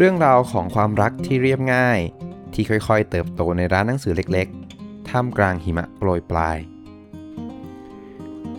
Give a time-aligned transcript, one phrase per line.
[0.00, 1.98] เรื่องราวของความรักที่เรียบง่าย
[2.54, 6.58] ที่ค่อยๆ เติบโตในร้านหนังสือเล็กๆ ท่ามกลางหิมะโปรยปลาย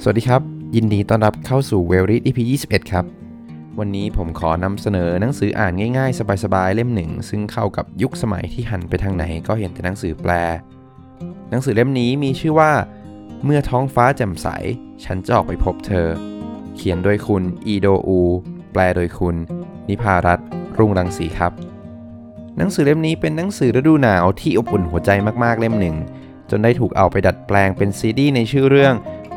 [0.02, 0.41] สวัสดีครับ
[0.75, 3.05] ยินดีต้อนรับเข้าสู่เวลริส EP 21 ครับ
[3.79, 10.32] วันนี้ผมขอนำเสนอหนังสืออ่านง่ายๆ สบายๆ เล่มหนึ่ง ซึ่งเข้ากับยุคสมัยที่หันไปทางไหนก็เห็นแต่หนังสือแปล
[11.50, 12.71] หนังสือเล่มนี้มีชื่อว่า
[13.43, 14.47] เมื่อท้องฟ้าแจ่มใส
[15.04, 16.07] ฉันจะออกไปพบเธอ
[16.75, 18.19] เขียนโดยคุณอีโดอู
[18.71, 19.36] แปลโดยคุณ
[19.89, 20.42] นิพารัต
[20.79, 21.51] รุงรังสีครับ
[22.57, 25.10] หนังสือเล่มนี้เป็นหนังสือฤดูหนาวที่อบอุ่นหัวใจ
[25.43, 25.96] มากๆเล่มหนึ่ง
[26.50, 28.93] จนได้ถูกเอาไปดัดแปลงเป็นซีดีในชื่อเรื่อง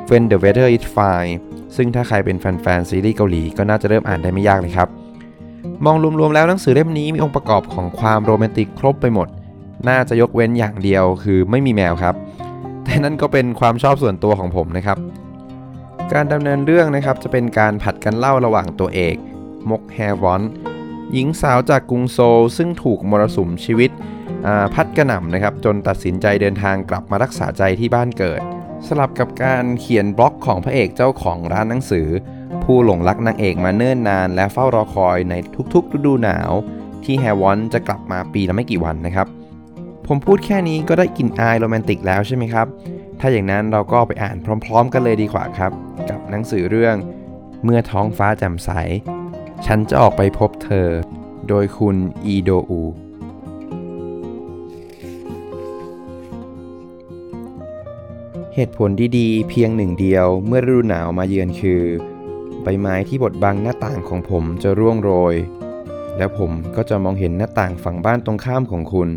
[0.09, 1.35] When the Weather is Fine
[1.77, 4.89] ซึ่งถ้าใครเป็นแฟนๆซีรีส์เกาหลีก็น่าจะเริ่มอ่านได้ไม่ยากเลยครับ
[5.85, 9.29] มองรวมๆแล้วหนังสือเล่มนี้มีองค์ประกอบของความโรแมนติกครบไปหมด
[9.89, 12.15] น่าจะยกเว้นอย่างเดียวคือไม่มีแมวครับ
[12.85, 14.99] แต่นั่นก็เป็นความชอบส่วนตัวของผมนะครับ
[16.13, 19.17] การดำเนินเรื่องนะครับจะเป็นการผัดกันเล่าระหว่างตัวเอก
[19.71, 20.43] มกแฮวอน
[21.13, 23.91] หญิงสาวจากกรุงโซลซึ่งถูกมรสุมชีวิต
[24.75, 28.41] พัดกระหน่ำนะครับจนตัดสินใจเดินทางกลับมารักษาใจที่บ้านเกิด
[28.87, 32.07] สลับกับการเขียนบล็อกของพระเอกเจ้าของร้านหนังสือ
[32.63, 35.35] ผู้หลงรักนางเอกมาเนิ่นนาน และเฝ้ารอคอยใน
[35.75, 36.51] ทุกๆฤดูหนาว
[37.05, 39.27] ที่แฮวอนจะกลับมาปีละไม่กี่วันนะครับ
[40.07, 42.67] ผมพูดแค่นี้ก็ได้กลิ่นอายโรแมนติกแล้วใช่ไหมครับ
[43.21, 45.73] ถ้าอย่างนั้นเราก็ไปอ่านพร้อม ๆ กันเลยดีกว่าครับ
[46.11, 46.97] กับหนังสือเรื่อง
[47.65, 48.71] เมื่อท้องฟ้าแจ่มใส
[49.67, 50.89] ฉันจะออกไปพบเธอ
[51.49, 52.83] โดยคุณอีโดอู
[58.55, 61.83] เหตุผลดีๆ เพียงหนึ่งเดียวเมื่อฤดูหนาวมาเยือนคือ
[62.63, 65.35] ใบไม้ที่บดบังหน้าต่างของผมจะร่วงโรย
[66.17, 69.09] และผมก็จะมองเห็นหน้าต่างฝั่งบ้านตรงข้ามของคุณ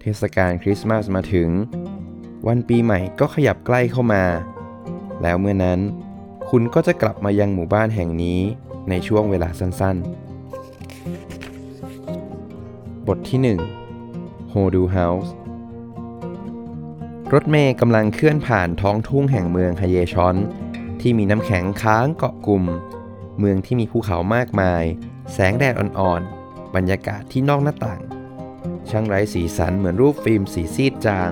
[0.00, 1.48] เทศกาลคริสต์มาสมาถึง
[2.46, 4.24] วันปีใหม่ก็ขยับใกล้เข้ามา
[5.22, 5.80] แล้วเมื่อนั้น
[6.50, 8.40] คุณก็จะกลับมายังหมู่บ้านแห่งนี้
[8.88, 10.06] ในช่วงเวลาสั้นๆ
[13.06, 13.40] บทที่
[13.98, 15.34] 1โฮดูเฮาส์
[17.32, 20.36] รถเมย์กำลังเคลื่อนผ่านท้องทุ่งแห่งเมืองฮเยชอน
[21.00, 22.64] ที่มีน้ำแข็งค้างเกาะกลุ่ม
[23.38, 24.82] เมืองที่มีภูเขามากมาย
[25.32, 28.00] แสงแดดอ่อนๆ บรรยากาศที่นอกหน้าต่าง
[28.90, 31.30] ช่างไร้สีสันเหมือนรูปฟิล์มสีซีดจาง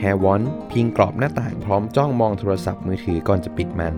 [0.00, 3.94] แฮวอนพิงกรอบหน้าต่างพร้อมจ้องมองโทรศัพท์มือถือก่อนจะปิดมัน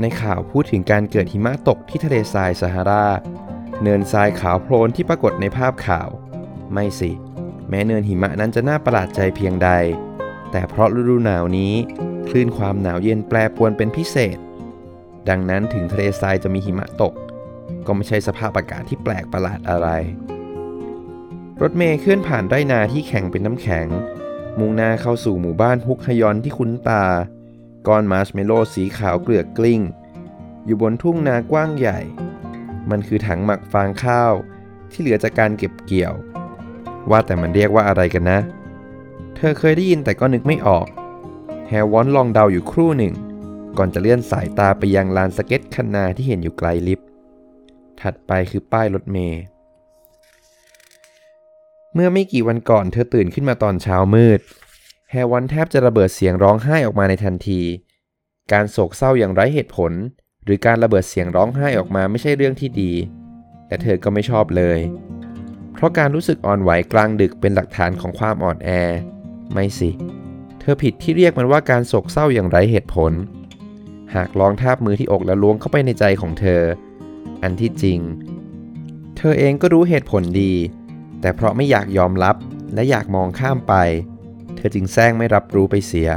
[0.00, 3.06] ในข่าวพูดถึงการเกิดหิมะตกที่ทะเลทรายซาฮารา
[3.82, 6.08] เนินทรายขาวโพลนที่ปรากฏในภาพข่าว
[6.72, 7.10] ไม่สิ
[7.68, 9.70] แม้เนินหิมะนั้นจะน่าประหลาดใจเพียงใด
[10.50, 11.74] แต่เพราะฤดูหนาวนี้
[12.28, 14.38] คลื่นความหนาวเย็นแปรปรวนเป็นพิเศษ
[15.28, 17.14] ดังนั้นถึงทะเลทรายจะมีหิมะตก
[17.86, 19.88] ก็ไม่ใช่สภาพอากาศที่แปลกประหลาดอะไร
[21.60, 23.86] รถเมล์เคลื่อนผ่านไร่นาที่แข็งเป็นน้ำแข็ง
[24.58, 27.04] มุ่งหน้าเข้าสู่หมู่บ้านพุกฮยอนที่คุ้นตา
[27.88, 29.80] ก้อนมาร์ชเมลโล่สีขาวเกลือกกลิ้ง
[30.66, 31.98] อยู่บนทุ่งนากว้างใหญ่
[32.90, 34.32] มันคือถังหมักฟางข้าว
[34.90, 36.14] ที่เหลือจากการเก็บเกี่ยว
[37.10, 38.38] ว่าแต่มันเรียกว่าอะไรกันนะ
[39.36, 40.86] เธอเคยได้ยินแต่ก็นึกไม่ออก
[41.68, 43.14] แฮวอนลองเดาอยู่ครู่หนึ่ง
[43.78, 47.06] ก่อนจะเลื่อนสายตาไปยังลานสเก็ตคันนาที่เห็นอยู่ไกลลิฟต์
[48.00, 49.42] ถัดไปคือป้ายรถเมล์
[51.94, 54.40] เมื่อไม่กี่วันก่อนเธอตื่นขึ้นมาตอนเช้ามืด
[55.12, 57.60] แฮวอนแทบจะระเบิดเสียงร้องไห้ออกมาในทันที
[58.52, 59.92] การโศกเศร้าอย่างไร้เหตุผล
[60.44, 62.92] หรือการระเบิดเสียงร้องไห้ออกมาไม่ใช่เรื่องที่ดี
[63.66, 64.78] แต่เธอก็ไม่ชอบเลย
[65.74, 68.68] เพราะการรู้สึกอ่อนไหวกลางดึกเป็นหลักฐานของความอ่อนแอ
[69.52, 69.90] ไม่สิ
[70.60, 73.12] เธอผิดที่เรียกมันว่าการโศกเศร้าอย่างไร้เหตุผล
[74.14, 76.62] หากลองทาบมือที่อกแล้วล้วงเข้าไปในใจของเธอ
[77.42, 77.98] อันที่จริง
[79.16, 80.52] เธอเองก็รู้เหตุผลดี
[81.20, 82.36] แต่เพราะไม่อยากยอมรับ
[82.74, 83.74] และอยากมองข้ามไป
[84.08, 86.10] เเธอจึงแซงไม่รับรู้ไปเสีย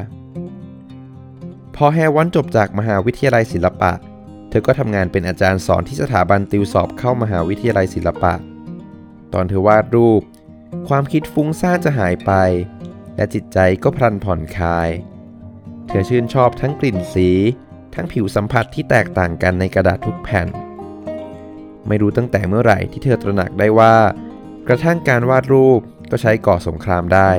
[1.75, 3.91] พอแฮวันจบจากมหาวิทยาลัยศิลปะ
[4.49, 8.33] เธอก็ทำงานเป็นอาจารย์สอนที่สถาบันติวสอบเข้ามหาวิทยาลัยศิลปะ
[9.33, 10.21] ตอนเธอวาดรูป
[10.87, 12.31] ความคิดฟุ้งซ่านจะหายไป
[13.15, 14.89] และจิตใจก็พลันผ่อนคลาย
[15.87, 17.29] เธอชื่นชอบทั้งกลิ่นสี
[17.95, 20.47] ทั้งผิวสัมผัสที่แตกต่างกันในกระดาษทุกแผ่น
[21.87, 23.95] ไม่รู้ตั้งแต่เมื่อไหร่ที่เธอตระหนักได้ว่า
[24.67, 25.79] กระทั่งการวาดรูป
[26.11, 27.31] ก็ใช้ก่อสงครามได้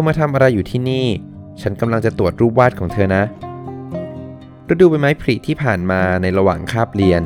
[0.00, 1.06] อมาทำอะไรอยู่ที่นี่
[1.62, 3.22] ฉันกำลังจะตรวจรูปวาดของเธอนะ
[4.70, 7.22] ฤดูใบไม้ผลิที่ผ่านมาในระหว่างคาบเรียน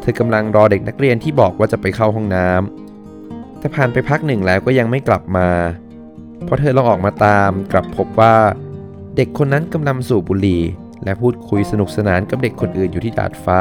[0.00, 5.48] เธอกำลังรอเด็กนักเรียนที่บอกว่าจะไปเข้าห้องน้ำแต่ผ่านไปพักหนึ่งแล้วก็ยังไม่กลับมา
[6.46, 8.34] พอเธอลองออกมาตามกลับพบว่า
[9.16, 10.62] เด็กคนนั้นกำลังสูบบุหรี่
[11.04, 13.60] และพูดคุยสนุกสนานกับเด็กคนอื่นอยู่ที่ดาดฟ้า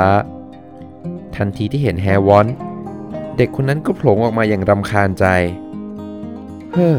[1.36, 2.48] ทันทีที่เห็นแฮวอน
[3.38, 5.26] เด็กคนนั้นก็โผล่ออกมาอย่างรำคาญใจ
[6.74, 6.98] เฮ้อ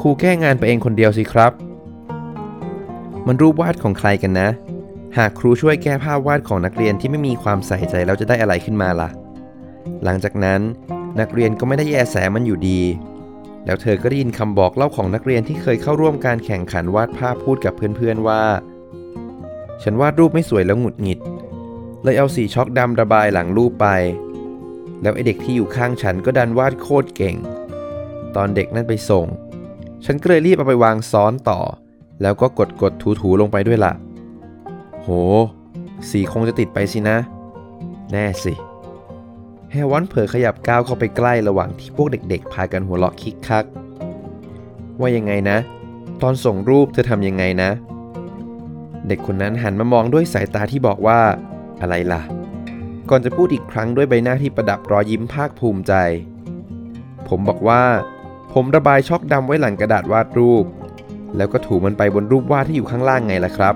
[0.00, 1.52] ครูแก้งานไปเองคนเดียวสิครับ
[3.26, 4.48] มันรูปวาดของใครกันนะ
[5.18, 9.08] หากครูช่วยแก้ภาพวาดของนักเรียนที่ไม่มีความใส่ใจแล้วจะได้อะไรขึ้นมาล่ะ
[10.04, 10.60] หลังจากนั้น
[11.20, 12.80] นักเรียนก็ไม่ได้แยแสมันอยู่ดี
[13.64, 18.42] แล้วเธอก็ได้ยินคำบอกเล่าของนักเรียนที่เคยเข้าร่วมการแข่งขันวาดภาพพูดกับเพื่อนๆว่า
[19.82, 21.20] ฉันวาดรูปไม่สวยแล้วหงุดหงิด
[22.02, 23.86] เลยเอาสีช็อกดำระบายหลังรูปไป
[25.02, 27.36] แล้วไอเด็กที่อยู่ข้างฉันก็ดันวาดโคตรเก่ง
[28.36, 29.26] ตอนเด็กนั่นไปส่ง
[30.06, 31.60] ฉันก็เลยรีบเอาไปวางซ้อนต่อ
[32.22, 33.92] แล้วก็กดกดถูถูๆลงไปด้วยละ่ะ
[35.02, 35.08] โห
[36.10, 37.16] สีคงจะติดไปสินะ
[38.12, 38.54] แน่สิ
[39.70, 43.64] แฮวอนเผลอขยับก้าวเข้าไปใกล้ระหว่างที่พวกเด็กๆ พากันหัวเราะคิกคัก
[45.00, 45.58] ว่ายังไงนะ
[46.22, 47.70] ตอนส่งรูปเธอทำยังไงนะ
[49.06, 51.20] เด็กคนนั้นหันมามองด้วยสายตาที่บอกว่า
[51.80, 52.22] อะไรล่ะ
[53.10, 55.94] ก่อนจะพูดอีกครั้งด้วยใบหน้าที่ประดับรอยยิ้มภาคภูมิใจ
[57.28, 57.82] ผมบอกว่า
[58.58, 60.64] ผมระบายช็อกดำไว้หลังกระดาษวาดรูป
[61.36, 63.74] แล้วก็ถูมันไปบนรูปวาดที่อยู่ข้างล่างไงล่ะครับ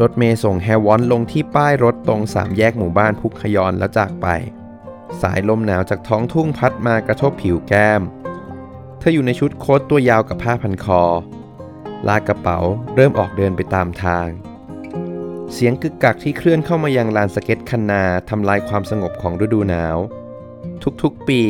[0.00, 4.26] รถเมย์ส่งแฮวอนลงที่ป้ายรถตรงสามแยกหมู่บ้านพุกขยอนแล้วจากไป
[5.20, 8.02] สายลมหนาวจากท้องทุ่งพัดมากระทบผิวแก้ม
[8.98, 11.02] เธออยู่ในชุดโค้ทตัวยาวกับผ้าพันคอ
[12.08, 12.58] ลากกระเป๋า
[12.94, 14.28] เริ่มออกเดินไปตามทาง
[15.52, 19.98] เสียงกึกกักที่เคลื่อนเข้ามายังลานสเก็ตคันนาทำลายความสงบของฤดูหนาว
[21.02, 21.42] ทุกๆ ปี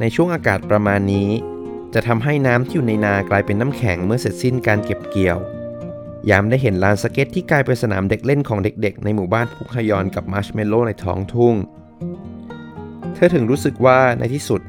[0.00, 1.28] ในช่วงอากาศประมาณนี้
[1.94, 5.38] จะทำให้น้ำที่อยู่ในนากลายเป็นน้ำแข็งเมื่อเสร็จสิ้นการเก็บเกี่ยว
[6.30, 11.54] ยามได้เห็นลานสเก็ตที่กลายเป็นสนามเด็กเล่นของเด็กๆ ในหมู่บ้านพุกฮยอนกับมาร์ชเมลโล่ในท้องทุ่ง
[13.14, 14.60] เธอถึงรู้สึกว่าในที่สุด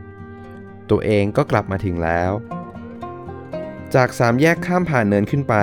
[0.90, 2.32] ตัวเองก็กลับมาถึงแล้ว
[3.96, 5.56] จากสามแยกข้ามผ่านเนินขึ้นไป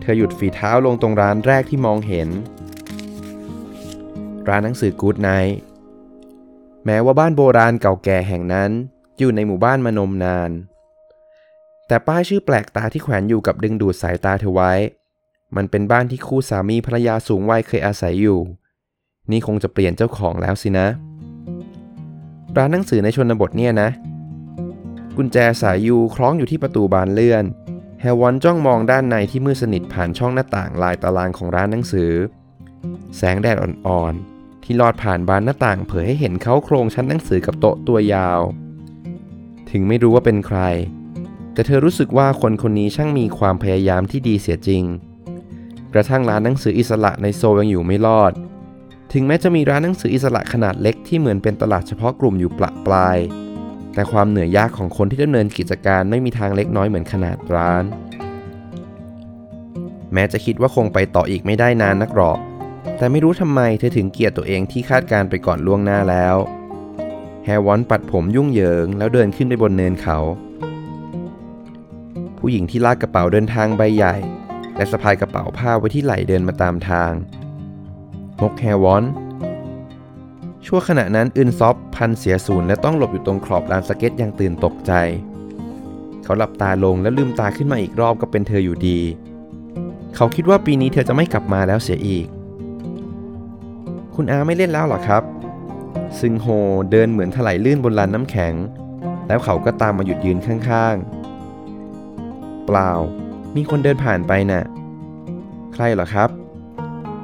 [0.00, 2.28] เธอหยุดฝีเท้าลงตรงร้านแรกที่มองเห็น
[4.48, 5.58] ร้านหนังสือกู๊ดไนท์
[6.86, 8.70] แม้ว่าบ้านโบราณเก่าแก่แห่งนั้น
[9.18, 10.50] อยู่ในหมู่บ้านมานมนาน
[11.86, 14.72] แต่ป้ายชื่อแปลกตาที่แขวนอยู่กับดึงดูดสายตาเธอไว้
[15.56, 18.40] มันเป็นบ้านที่คู่สามีภรรยาสูงวัยเคยอาศัยอยู่
[19.30, 20.86] นี่คงจะเปลี่ยนเจ้าของแล้วสินะ
[22.56, 23.88] ร้านหนังสือในชนบทเนี่ยนะ
[25.16, 27.44] กุญแจสายยูคล้องอยู่ที่ประตูบานเลื่อน
[28.00, 32.12] แฮวอนจ้องมองด้านในที่มืดสนิทผ่านช่องหน้าต่างลายตารางของร้านหนังสือ
[33.16, 34.35] แสงแดดอ่อนๆ
[34.68, 38.40] ที่ลอดผ่านบานหน้าต่างเผยให้เห็นเขาโครงชั้นหนังสือกับโต๊ะตัวยาว
[39.70, 40.58] ถึงไม่รู้ว่าเป็นใคร
[41.52, 44.82] แต่เธอรู้สึกว่าคนคนนี้ช่างมีความพยายามที่ดีเสียจริง
[45.92, 48.32] กระทั่งร้านหนังสืออิสระในโซยังอยู่ไม่รอด
[49.12, 53.16] ถึงแม้จะมีร้านหนังสืออิสระขนาดเล็กที่เหมือนเป็นตลาดเฉพาะกลุ่มอยู่ปละปลาย
[53.94, 57.84] แต่ความเหนื่อยยากของคนที่ดำเนินกิจการไม่มีทางเล็กน้อยเหมือนขนาดร้าน
[60.12, 62.38] แม้จะคิดว่าคงไปต่ออีกไม่ได้นานนักหรอก
[62.96, 66.36] แต่ไม่รู้ทำไมเธอถึงเกลียดตัวเองที่คาดการไปก่อนล่วงหน้าแล้ว
[67.44, 70.18] แฮวอนปัดผมยุ่งเหยิง แล้วเดินขึ้นไปบนเนินเขา
[72.38, 74.14] ผู้หญิงที่ลากกระเป๋าเดินทางใบใหญ่
[74.76, 77.12] และสะพายกระเป๋าผ้าไว้ที่ไหล่เดินมาตามทาง
[78.40, 79.04] มกแฮวอน
[80.66, 84.92] ชั่วขณะนั้นอึนซอบพลันเสียศูนย์และต้องหลบอยู่ตรงขอบลานสเก็ตอย่างตื่นตกใจ
[86.22, 89.00] เขาหลับตาลงและลืมตาขึ้นมาอีกรอบก็เป็นเธออยู่ดี
[90.16, 92.26] เขาคิดว่าปีนี้เธอจะไม่กลับมาแล้วเสียอีก
[94.16, 95.22] คุณอาไม่เล่นแล้วหรอครับ
[96.20, 96.46] ซึงโฮ
[96.90, 98.54] เดินเหมือนถลายลื่นบนลานน้ำแข็ง
[99.28, 102.90] แล้วเขาก็ตามมาหยุดยืนข้างๆ เปล่า
[103.56, 104.64] มีคนเดินผ่านไปน่ะ
[105.74, 106.30] ใครหรอครับ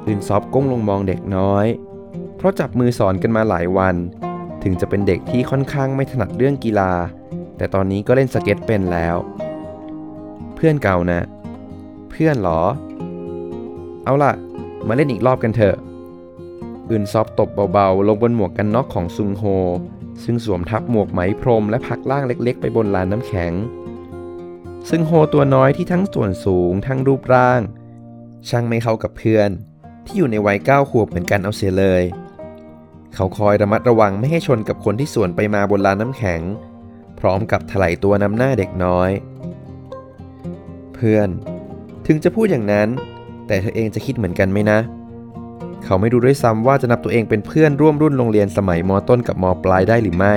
[0.05, 1.65] อึนซอบก้มลงมองเด็กน้อย
[2.35, 3.95] เพราะจับมือสอนกันมาหลายวัน
[4.63, 6.91] ถึงจะเป็นเด็กที่ค่อนข้างไม่ถนัดเรื่องกีฬา
[7.57, 9.15] แต่ตอนนี้ก็เล่นสเก็ตเป็นแล้ว
[10.55, 11.21] เพื่อนเก่าน่ะ
[12.09, 12.61] เพื่อนหรอ
[14.05, 14.33] เอาล่ะ
[14.87, 15.75] มาเล่นอีกรอบกันเถอะ
[16.89, 19.43] อึนซอบตบเบาๆ ลงบนหมวกกันน็อกของซึงโฮ
[20.23, 23.53] ซึ่งสวมทับหมวกไหมพรมและพักล่างเล็กๆ ไปบนลานน้ำแข็ง
[24.89, 27.61] ซึ่งโฮตัวน้อยที่ทั้งส่วนสูงทั้งรูปร่าง
[28.49, 29.49] ช่างไม่เข้ากับเพื่อน
[30.05, 32.03] ที่อยู่ในวัยเก้าขวบเหมือนกันเอาเสียเลย
[33.15, 36.41] เขาคอยระมัดระวังไม่ให้ชนกับคนที่สวนไปมาบนลานน้ำแข็ง
[37.19, 39.11] พร้อมกับถลายตัวนำหน้าเด็กน้อย
[40.95, 41.29] เพื่อน
[42.07, 42.89] ถึงจะพูดอย่างนั้น
[43.47, 50.35] แต่เธอเองจะคิดเหมือนกันไหมนะเเขาไม่รู้ด้วยซ้ำว่าจะนับตัวเองเป็นเพื่อนร่วมรุ่นโรงเรียนสมัยมต้นกับมปลายได้หรือไม่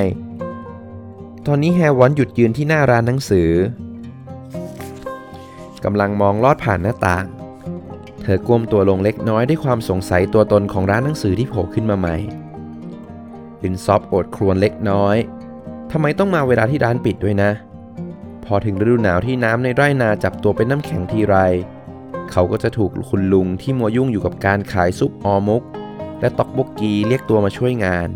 [1.46, 3.50] ตอนนี้แฮวอนหยุดยืนที่หน้าร้านหนังสือ
[5.84, 7.24] กำลังมองลอดผ่านหน้าต่าง
[8.22, 12.16] เธอก้มตัวลงเล็กน้อยด้วยความสงสัยตัวตนของร้านหนังสือที่โผล่ขึ้นมาใหม่
[13.62, 15.16] ลินซอฟโอดครวญเล็กน้อย
[15.92, 17.50] ทำไมต้องมาเวลาที่ร้านปิดด้วยนะ
[18.44, 21.36] พอถึงฤดูหนาวที่น้ำในไร่นาจับตัวเป็นน้ำแข็งทีไร
[22.32, 25.62] เขาก็จะถูกคุณลุงที่มัวยุ่งอยู่กับการขายซุปออมุก
[26.20, 28.08] และต็อกบกกีเรียกตัวมาช่วยงาน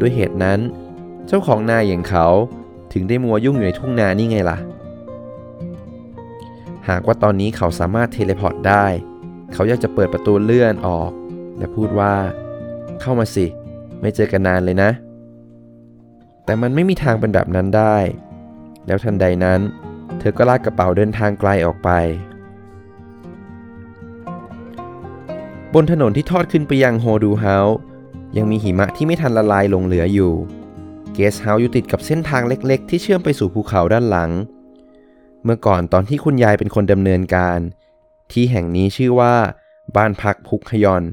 [0.00, 0.60] ด้วยเหตุนั้น
[1.26, 2.26] เจ้าของนาอย่างเขา
[2.92, 4.58] ถึงได้มัวยุ่งอยู่ในทุ่งนานี่ไงล่ะ
[6.88, 8.86] หากว่าตอนนี้เขาสามารถ teleport ได้
[9.52, 11.10] เขาอยากจะเปิดประตูเลื่อนออก
[11.58, 12.14] และพูดว่า
[13.00, 13.46] เข้ามาสิ
[14.00, 14.90] ไม่เจอกันนานเลยนะ
[16.44, 17.96] แต่มันไม่มีทางเป็นแบบนั้นได้
[18.86, 19.60] แล้วทันใดนั้น
[20.18, 21.90] เธอก็ลากกระเป๋าเดินทางไกลออกไป
[25.76, 27.78] บนถนนที่ทอดขึ้นไปยังโฮดูเฮาส์
[28.36, 30.32] ยังมีหิมะที่ไม่ทันละลายลงเหลืออยู่
[31.12, 34.30] เกสเฮาส์อยู่ติดกับเส้นทางเล็กๆ ที่เชื่อมไปสู่ภูเขาด้านหลัง
[35.44, 37.58] เมื่อก่อนตอนที่คุณยายเป็นคนดำเนินการ
[38.32, 39.34] ที่แห่งนี้ชื่อว่า
[39.96, 41.04] บ้านพักพุกฮยอน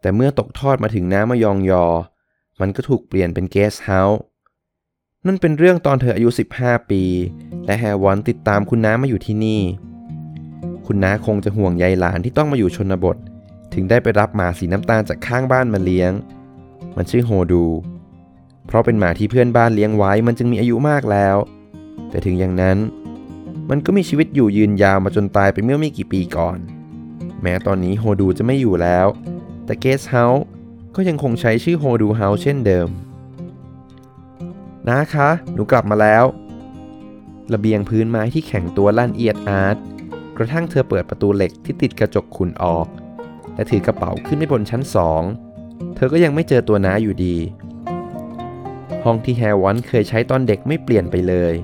[0.00, 1.84] แต่เมื่อตกทอดมาถึงน้ำมะยองยอ
[2.60, 4.20] มันก็ถูกเปลี่ยนเป็นเกสเฮาส์
[5.26, 6.28] นั่นเป็นเรื่องตอนเธออายุ
[6.58, 7.02] 15 ปี
[7.66, 9.60] และแฮวอนติดตามคุณน้ามาอยู่ที่นี่
[10.86, 13.18] คุณน้าคงจะห่วงใยหลานที่ต้องมาอยู่ชนบท
[13.74, 16.12] ถึงได้ไปรับหมาสีน้ำตาลจากข้างบ้านมาเลี้ยง
[16.96, 17.66] มันชื่อโฮดู
[18.66, 21.36] เพราะเป็นหมาที่เพื่อนบ้านเลี้ยงไว้มันจึงมีอายุมากแล้ว
[22.10, 22.78] แต่ถึงอย่างนั้น
[23.70, 26.58] มันก็มีชีวิตอยู่ยืนยาวมาจนตายไปเมื่อไม่กี่ปีก่อน
[27.42, 29.06] แม้ตอนนี้โฮดูจะไม่อยู่แล้ว
[29.64, 30.44] แต่เกสต์เฮาส์
[30.96, 32.88] ก็ยังคงใช้ชื่อโฮดูเฮาส์เช่นเดิม
[34.88, 36.24] น้าคะ หนูกลับมาแล้ว
[37.54, 39.76] ระเบียงพื้นไม้ที่แข็งตัวลั่นเอียดอาร์ต
[40.36, 42.86] กระทั่งเธอเปิดประตูเหล็กที่ติดกระจกขุ่นออก
[43.54, 45.22] และถือกระเป๋าขึ้นไปบนชั้นสอง
[45.94, 47.36] เธอก็ยังไม่เจอตัวน้าอยู่ดี
[49.04, 51.54] ห้องที่แฮวอนเคยใช้ตอนเด็กไม่เปลี่ยนไปเลย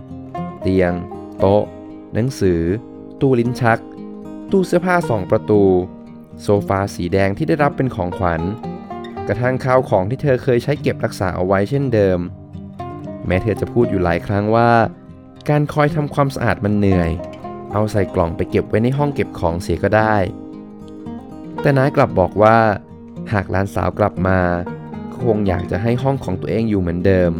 [0.61, 0.93] เตียง
[1.39, 1.63] โต๊ะ
[2.15, 2.61] หนังสือ
[3.21, 3.79] ตู้ลิ้นชัก
[4.51, 5.63] ตู้เสื้อผ้าสองประตู
[6.43, 8.41] โซฟาสีแดงที่ได้รับเป็นของขวัญ
[9.29, 12.19] กระทั่งข้าวของที่เธอเคยใช้เก็บรักษาเอาไว้เช่นเดิม
[13.27, 14.71] แม้เธอจะพูดอยู่หลายครั้งว่า
[15.49, 17.11] การคอยทำความสะอาดมันเหนื่อย
[17.73, 20.17] เอาใส่กล่องไปเก็บไว้ในห้องเก็บของเสียก็ได้
[21.69, 22.59] แต่น้ากลับบอกว่า
[23.33, 24.39] หากหลานสาวกลับมา
[25.13, 27.33] ก็คงอยากจะให้ห้องของตัวเองอยู่เหมือนเดิม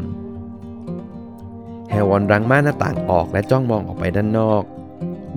[1.91, 4.63] แฮวอนรังม่านหน้าต่างออกและจ้องมองออกไปด้านนอก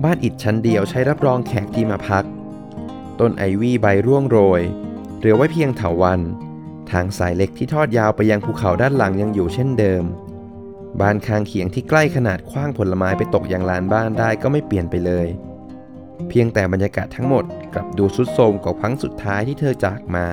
[0.04, 2.24] บ้านอิฐชั้นเดียวใช้รับรองแขกที่มาพัก
[3.20, 4.62] ต้นไอวี่ใบร่วงโรย
[5.18, 6.20] เหลือไว้เพียงเถาวัน
[6.90, 10.04] ทางสายเล็กที่ทอดยาวไปยังภูเขาด้านหลังยังอยู่เช่นเดิม
[11.00, 15.28] บ้านข้างเคียงที่ใกล้ขนาดคว้างผลไม้ไปตกยังลานบ้านได้ก็ไม่เปลี่ยนไปเลย
[16.28, 20.26] เพียงแต่บรรยากาศทั้งหมดกลับดูสุดโทมกว่าครั้งสุดท้ายที่เธอจากมา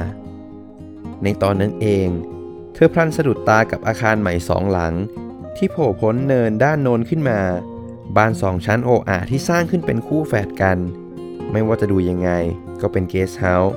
[1.23, 2.07] ในตอนนั้นเอง
[2.73, 4.93] เธอพลันสะดุดตากับอาคารใหม่สองหลัง
[5.57, 7.39] ที่โผล่พ้นเนินด้านโน้นขึ้นมา
[8.17, 10.77] บ้านสองชั้นโอ่อ่าที่สร้างขึ้นเป็นคู่แฝดกัน
[11.51, 12.29] ไม่ว่าจะดูยังไง
[12.81, 13.75] ก็เป็นเกสต์เฮาส์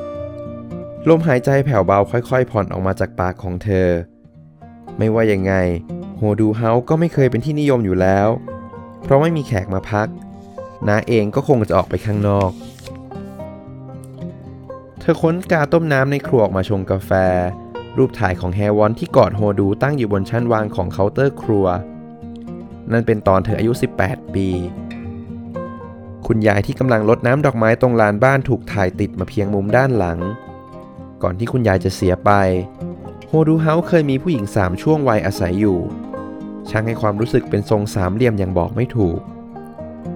[1.08, 3.88] ลมหายใจแผ่วเบาค่อยๆ ผ่อนออกมาจากปากของเธอ
[4.98, 5.54] ไม่ว่ายังไง
[6.16, 8.28] โฮดูเฮาส์ก็ไม่เคยเป็นที่นิยมอยู่แล้ว
[9.02, 10.08] เพราะไม่มีแขกมาพัก
[10.88, 12.50] น้าเองก็คงจะออกไปข้างนอก
[15.00, 17.10] เธอค้นกาต้มน้ำในครัวออกมาชงกาแฟ
[17.98, 21.66] รูปถ่ายของแฮวอนที่กอดโฮดูตั้งอยู่บนชั้นวางของเคาน์เตอร์ครัว
[22.92, 23.72] นั่นเป็นตอนเธออายุ
[24.04, 24.48] 18 ปี
[26.26, 30.18] คุณยายที่กำลังรดน้ำดอกไม้ตรงลานบ้านถูกถ่ายติดมาเพียงมุมด้านหลัง
[31.22, 32.30] ก่อนที่คุณยายจะเสียไป
[33.28, 35.78] โฮดูเฮาเคยมีผู้หญิงสามช่วงวัยอาศัยอยู่
[36.70, 39.20] ช่างให้ความรู้สึกเป็นทรงสามเหลี่ยมอย่างบอกไม่ถูก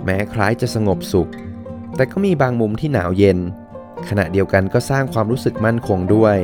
[0.04, 1.30] แม้คล้ายจะสงบสุข
[1.96, 3.38] แต่ก็มีบางมุมที่หนาวเย็น
[4.08, 6.36] ขณะเดียวกันก็สร้างความรู้สึกมั่นคงด้วย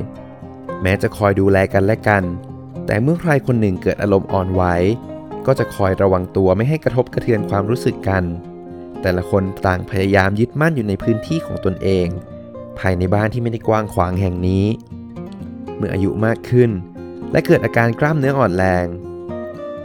[0.83, 2.23] แม้จะคอยดูแลกันและกัน
[2.87, 4.63] แต่เมื่อใครคนหนึ่งเกิดอารมณ์อ่อนไหว
[5.47, 8.25] ก็จะคอยระวังตัวไม่ให้กระทบกระเทือนความรู้สึกกัน
[9.03, 12.07] แต่ละคนต่างพยายามยึดมั่นอยู่ในพื้นที่ของตนเอง
[12.79, 14.67] ภายในบ้านที่ไม่ได้กว้างขวางแห่งนี้
[15.77, 16.71] เมื่ออายุมากขึ้น
[17.33, 18.87] และเกิดอาการกล้ามเนื้ออ่อนแรง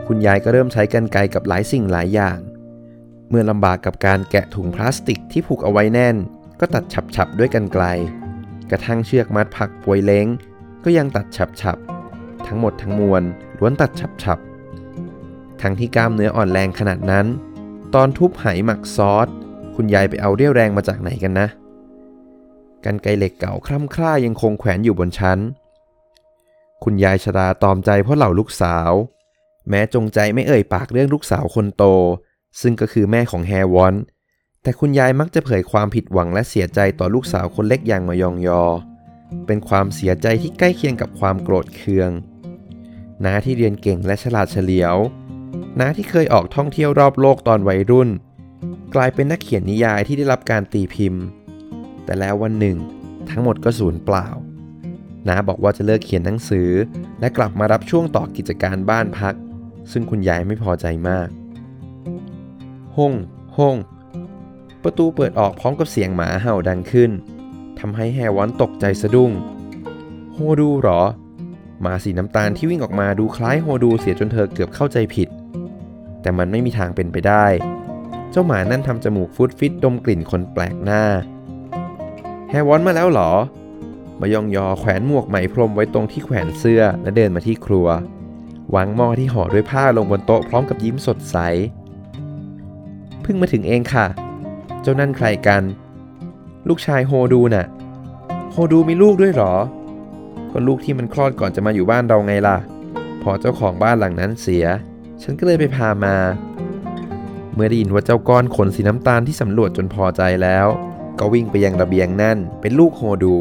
[0.08, 2.38] คุณยายก็เริ่มใช้กรรไกรกับหลายสิ่งหลายอย่าง
[3.30, 6.16] เมื่อลำบากกับการแกะถุงพลาสติกที่ผูกเอาไว้แน่น
[6.60, 6.84] ก็ตัด
[7.16, 7.84] ฉับๆด้วยกรรไกร
[8.70, 10.28] กระทั่งเชือกมัดผักป่วยเล้ง
[10.84, 11.26] ก็ยังตัด
[11.62, 13.24] ฉับๆทั้งหมดทั้งมวล
[13.60, 13.92] ล้วนตัด
[14.24, 17.26] ฉับๆทั้งที่กล้ามเนื้ออ่อนแรงขนาดนั้น
[17.96, 19.28] ตอนทุบไหหมักซอส
[19.76, 21.48] คุณยายไปเอาเรี่ยวแรงมาจากไหนกันนะ
[22.86, 25.40] กันไกรเหล็กเก่าคล่ำคล้ายังคงแขวนอยู่บนชั้น
[26.84, 28.92] คุณยายชราตอมใจเพราะเหล่าลูกสาว
[29.70, 31.84] แม้จงใจไม่เอ่ยปากเรื่องลูกสาวคนโต
[32.62, 33.96] ซึ่งก็คือแม่ของแฮวอน
[34.62, 38.64] แต่คุณยายมักจะเผยความผิดหวังและเสียใจต่อลูกสาวคนเล็กอย่างมายองยอ
[39.46, 42.12] เป็นความเสียใจที่ใกล้เคียงกับความโกรธเคือง
[43.26, 44.96] น้าที่เรียนเก่งและฉลาดเฉลียว
[45.80, 48.10] น้าที่เคยออกท่องเที่ยวรอบโลกตอนวัยรุ่น
[48.96, 51.24] กลายเป็นนักเขียนนิยายที่ได้รับการตีพิมพ์
[52.06, 52.78] แต่แล้ววันหนึ่ง
[53.30, 54.28] ทั้งหมดก็สูญเปล่า
[55.28, 56.70] น้าบอกว่าจะเลิกเขียนหนังสือ
[57.20, 59.36] และกลับมารับช่วงต่อกิจการบ้านพัก
[59.92, 61.28] ซึ่งคุณยายไม่พอใจมาก
[62.98, 63.14] ห้อง
[63.58, 63.76] ห้อง
[64.84, 67.12] ประตูเปิดออกพร้อมกับเสียงหมาเห่าดังขึ้น
[67.80, 69.32] ทำให้แฮวอนตกใจสะดุ้ง
[70.34, 71.02] โฮดูหรอ
[71.82, 75.30] หมาสีน้ำตาลที่วิ่งออกมาดูคล้ายโฮดูเสียจนเธอเกือบเข้าใจผิด
[76.22, 77.46] แต่มันไม่มีทางเป็นไปได้
[78.32, 81.04] เจ้าหมานั่นทำจมูกฟุดฟิตดมกลิ่นคนแปลกหน้า
[82.50, 83.32] แฮวอนมาแล้วหรอ
[84.20, 87.88] มายองยอแขวนหมวกไหมพรมไว้ตรงที่แขวนเสื้อและเดินมาที่ครัว
[88.76, 91.38] วางหม้อที่ห่อด้วยผ้าลงบนโต๊ะพร้อมกับยิ้มสดใส
[93.28, 94.06] พิ่งมาถึงเองค่ะ
[94.82, 95.64] เจ้านั่นใครกัน
[96.68, 97.66] ลูกชายโฮดูน่ะ
[98.52, 99.54] โฮดูมีลูกด้วยหรอ
[100.52, 102.58] ก็ลูกที่มันคลอดก่อนจะมาอยู่บ้านเราไงล่ะ
[103.22, 104.66] พอเจ้าของบ้านหลังนั้นเสีย
[105.24, 106.16] ฉันก็เลยไปพามา
[107.54, 110.68] เมื่อได้ยินว่าเจ้าก้อนขนสีน้ำตาลที่สำรวจจนพอใจแล้ว
[111.20, 113.38] ก็วิ่งไปยังระเบียงนั่น เป็นลูกโฮดู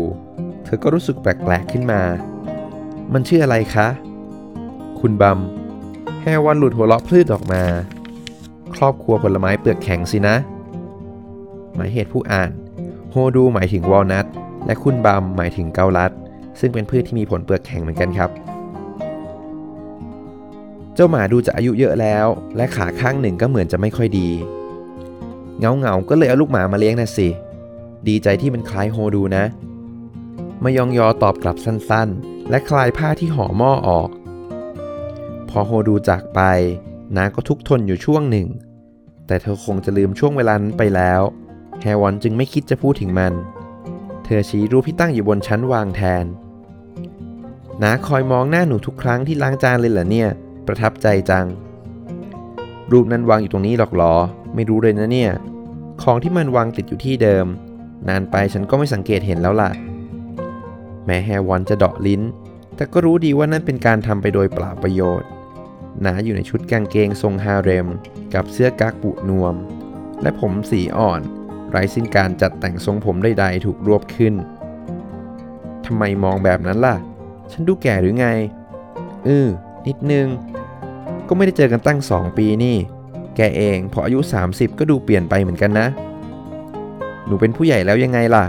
[0.64, 2.02] เธอก็รู้สึกแปลกๆขึ้นมา
[3.12, 3.88] มันชื่ออะไรคะ
[5.00, 5.38] คุณบัม
[6.22, 7.62] แฮวันหลุดหัวเราะพลืดออกมา
[8.74, 10.36] ครอบครัวผลไม้เปลือกแข็งสินะ
[11.74, 12.50] หมายเหตุผู้อ่าน
[13.10, 14.26] โฮดูหมายถึงวอลนัท
[14.66, 16.12] และคุณบัมหมายถึงเกาลัด
[16.60, 18.30] ซึ่งเป็นพืชที่มีผลเปลือกแข็งเหมือนกันครับ
[20.94, 24.28] เจ้าหมาดูจะอายุเยอะแล้ว และขาข้างหนึ่งก็เหมือนจะไม่ค่อยดี
[25.58, 27.28] เงาเงาๆก็เลยเอาลูกหมามาเลี้ยงนะสิ
[28.08, 29.44] ดีใจที่มันคล้ายโฮดูนะ
[30.62, 34.08] มายองยอตอบกลับสั้นๆ และคลายผ้าที่ห่อหม้อออก
[35.48, 36.40] พอโฮดูจากไป
[37.16, 38.48] น้าก็ทุกทนอยู่ช่วงหนึ่ง
[39.26, 41.22] แต่เธอคงจะลืมช่วงเวลานั้นไปแล้ว
[41.80, 43.32] แฮวอนจึงไม่คิดจะพูดถึงมัน
[44.24, 46.24] เธอชี้รูปที่ตั้งอยู่บนชั้นวางแทน
[47.82, 50.28] น้าคอยมองหน้าหนูทุกครั้งที่ล้างจานเลยเหรอเนี่ย
[50.66, 51.46] ประทับใจจัง
[52.92, 54.14] รูปนั้นวางอยู่ตรงนี้หรอกหรอ
[54.54, 55.32] ไม่รู้เลยนะเนี่ย
[56.02, 57.46] ของที่มันวางติดอยู่ที่เดิม
[58.08, 59.70] นานไปฉันก็ไม่สังเกตเห็นแล้วล่ะ
[61.04, 62.22] แม้แฮวอนจะเดาะลิ้น
[62.76, 65.28] แต่ก็รู้ดีว่านั่นเป็นการทำไปโดยเปล่าประโยชน์
[66.02, 67.86] หนาอยู่ในชุดกางเกงทรงฮาเร็ม
[68.34, 69.54] กับเสื้อกั๊กปุนวม
[70.22, 71.20] และผมสีอ่อน
[71.70, 74.34] ไร้สิ้นการจัดแต่งทรงผมใดๆถูกรวบขึ้น
[75.86, 76.96] ทำไมมองแบบนั้นล่ะ
[77.52, 78.28] ฉันดูแก่หรือไง
[79.24, 79.46] เออ
[79.86, 80.26] นิดนึง
[81.28, 82.76] ก็ไม่ได้เจอกันตั้งสองปีนี่
[83.36, 84.18] แกเองพออายุ
[84.50, 85.86] 30 ก็ดูเปลี่ยนไปเหมือนกันนะ
[87.26, 88.44] หนูเป็นผู้ใหญ่แล้วยังไงล่ะ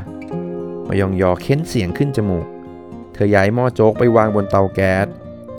[0.87, 2.45] มายองยอเค้นเสียงขึ้นจมูก
[3.13, 5.07] เธอย้ายหม้อโจ๊กไปวางบนเตาแก๊ส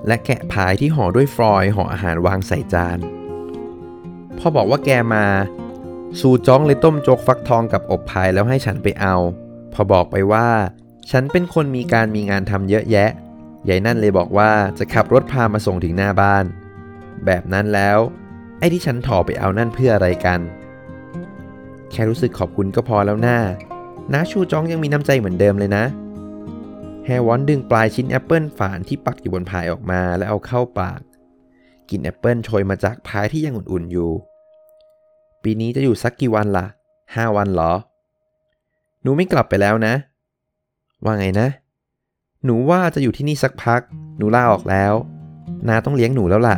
[0.06, 2.98] และแกะพายที่ห่อด้วยฟอยล์ห่ออาหารวางใส่จาน
[4.38, 5.24] พอบอกว่าแกมา
[6.20, 9.16] ซูจ้องเลยต้มโจกฟักทองกับอบพายแล้วให้ฉันไปเอา
[9.72, 10.48] พอบอกไปว่า
[11.11, 13.11] ฉันเป็นคนมีการมีงานทำเยอะแยะ
[13.68, 16.44] ยายนั่นเลยบอกว่าจะขับรถพามาส่งถึงหน้าบ้าน
[17.26, 17.98] แบบนั้นแล้ว
[18.58, 20.40] ไอ้ที่ฉันถ่อไปเอานั่นเพื่ออะไรกัน
[21.90, 23.38] แค่รู้สึกขอบคุณก็พอแล้วหน้า
[24.12, 25.84] น้าชูจ้องยังมีน้ำใจเหมือนเดิมเลยนะ
[27.10, 31.00] แฮวอนดึงปลายชิ้นแอปเปิลฝานที่ปักอยู่บนพายออกมาแล้วเอาเข้าปาก
[31.90, 34.10] กลิ่นแอปเปิลโชยมาจากพายที่ยังอุ่นๆอยู่
[35.42, 36.66] ปีนี้จะอยู่สักกี่วันล่ะ
[37.14, 37.72] ห้าวันเหรอ
[39.02, 39.94] หนูไม่กลับไปแล้วนะ
[41.04, 41.48] ว่าไงนะ
[42.44, 43.80] หนูว่าจะอยู่ที่นี่สักพัก
[44.18, 44.92] หนูลาออกแล้ว
[45.68, 46.56] นาต้องเลี้ยงหนูแล้วล่ะ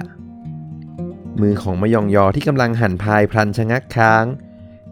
[1.40, 4.24] มือของมยองยอที่กำลังหั่นพายพลันชะงักค้าง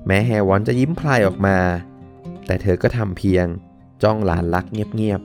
[0.07, 1.59] แม้แฮวอนจะยิ้มพลายออกมา
[2.47, 3.47] แต่เธอก็ทำเพียง
[4.03, 5.23] จ้องหลานรักเงียบ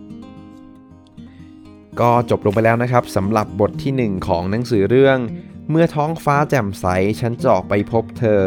[2.01, 5.17] ก็จบลงไปแล้วนะครับสำหรับบทที่ 1 ของหนังสือเรื่อง
[5.69, 6.85] เมื่อท้องฟ้าแจ่มใส
[7.19, 8.41] ฉันจะออกไปพบเธอ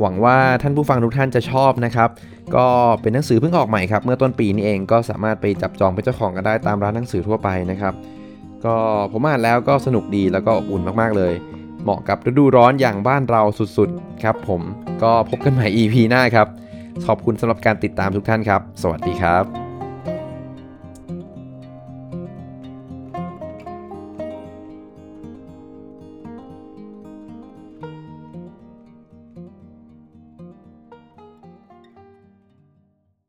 [0.00, 2.10] หวังว่าท่านผู้ฟังทุกท่านจะชอบนะครับ
[2.56, 2.66] ก็
[3.00, 7.94] เป็นหนังสือเพิ่งออกใหม่ครับเมื่อต้นปีนี้เองก็สามารถไปจับจองเป็นเจ้าของกันได้ตามร้านหนังสือทั่วไปนะครับ
[8.64, 8.76] ก็
[9.12, 11.34] ผมอ่านแล้วก็สนุกดีแล้วก็อบอุ่นมากๆเลย
[11.82, 14.62] เหมาะกับฤดูร้อนอย่างบ้านเราสุดๆครับ ผม
[15.02, 16.46] ก็พบกันใหม่ EP หน้าครับ
[17.06, 19.69] ขอบคุณสำหรับการติดตามทุกท่านครับ สวัสดีครับ